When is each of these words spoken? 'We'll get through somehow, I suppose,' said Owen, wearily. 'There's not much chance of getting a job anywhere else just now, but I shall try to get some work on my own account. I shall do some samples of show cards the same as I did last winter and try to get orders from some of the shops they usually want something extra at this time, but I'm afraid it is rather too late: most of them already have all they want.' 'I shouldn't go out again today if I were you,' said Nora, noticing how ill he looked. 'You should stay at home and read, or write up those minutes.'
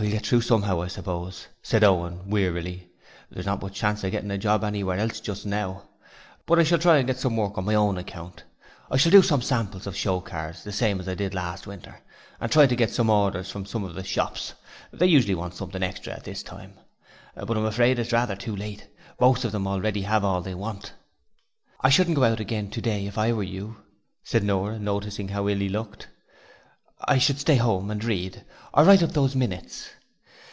'We'll 0.00 0.10
get 0.10 0.26
through 0.26 0.40
somehow, 0.42 0.82
I 0.82 0.88
suppose,' 0.88 1.46
said 1.62 1.84
Owen, 1.84 2.28
wearily. 2.28 2.90
'There's 3.30 3.46
not 3.46 3.62
much 3.62 3.76
chance 3.76 4.02
of 4.02 4.10
getting 4.10 4.32
a 4.32 4.36
job 4.36 4.62
anywhere 4.64 4.98
else 4.98 5.20
just 5.20 5.46
now, 5.46 5.84
but 6.44 6.58
I 6.58 6.64
shall 6.64 6.80
try 6.80 6.98
to 6.98 7.04
get 7.06 7.18
some 7.18 7.36
work 7.36 7.56
on 7.56 7.64
my 7.64 7.76
own 7.76 7.96
account. 7.96 8.42
I 8.90 8.96
shall 8.96 9.12
do 9.12 9.22
some 9.22 9.40
samples 9.40 9.86
of 9.86 9.96
show 9.96 10.20
cards 10.20 10.64
the 10.64 10.72
same 10.72 10.98
as 11.00 11.08
I 11.08 11.14
did 11.14 11.34
last 11.34 11.68
winter 11.68 12.00
and 12.40 12.50
try 12.50 12.66
to 12.66 12.76
get 12.76 12.98
orders 12.98 13.48
from 13.50 13.64
some 13.64 13.84
of 13.84 13.94
the 13.94 14.02
shops 14.04 14.54
they 14.92 15.06
usually 15.06 15.36
want 15.36 15.54
something 15.54 15.82
extra 15.82 16.12
at 16.14 16.24
this 16.24 16.42
time, 16.42 16.74
but 17.34 17.56
I'm 17.56 17.64
afraid 17.64 17.92
it 17.98 18.02
is 18.06 18.12
rather 18.12 18.34
too 18.36 18.56
late: 18.56 18.88
most 19.20 19.44
of 19.44 19.52
them 19.52 19.68
already 19.68 20.02
have 20.02 20.24
all 20.24 20.42
they 20.42 20.54
want.' 20.54 20.92
'I 21.80 21.90
shouldn't 21.90 22.16
go 22.16 22.24
out 22.24 22.40
again 22.40 22.70
today 22.70 23.06
if 23.06 23.16
I 23.16 23.32
were 23.32 23.44
you,' 23.44 23.76
said 24.24 24.42
Nora, 24.42 24.80
noticing 24.80 25.28
how 25.28 25.48
ill 25.48 25.58
he 25.58 25.68
looked. 25.68 26.08
'You 27.10 27.20
should 27.20 27.38
stay 27.38 27.56
at 27.56 27.60
home 27.60 27.90
and 27.90 28.02
read, 28.02 28.42
or 28.72 28.84
write 28.84 29.02
up 29.02 29.12
those 29.12 29.36
minutes.' 29.36 29.90